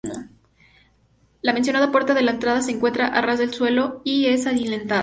[1.43, 4.99] La mencionada puerta de entrada se encuentra a ras de suelo y es adintelada.